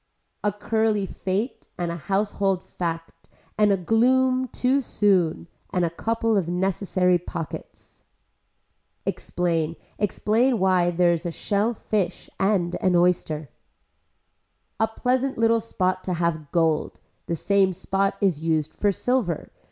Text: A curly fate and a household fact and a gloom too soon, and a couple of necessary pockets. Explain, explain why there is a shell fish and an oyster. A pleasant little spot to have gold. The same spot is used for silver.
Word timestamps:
A 0.43 0.51
curly 0.51 1.05
fate 1.05 1.67
and 1.77 1.91
a 1.91 1.95
household 1.95 2.63
fact 2.63 3.29
and 3.55 3.71
a 3.71 3.77
gloom 3.77 4.47
too 4.47 4.81
soon, 4.81 5.47
and 5.71 5.85
a 5.85 5.91
couple 5.91 6.35
of 6.35 6.47
necessary 6.49 7.19
pockets. 7.19 8.01
Explain, 9.05 9.75
explain 9.99 10.57
why 10.57 10.89
there 10.89 11.13
is 11.13 11.27
a 11.27 11.31
shell 11.31 11.75
fish 11.75 12.31
and 12.39 12.75
an 12.81 12.95
oyster. 12.95 13.49
A 14.79 14.87
pleasant 14.87 15.37
little 15.37 15.59
spot 15.59 16.03
to 16.05 16.13
have 16.15 16.51
gold. 16.51 16.99
The 17.27 17.35
same 17.35 17.71
spot 17.71 18.15
is 18.19 18.41
used 18.41 18.73
for 18.73 18.91
silver. 18.91 19.51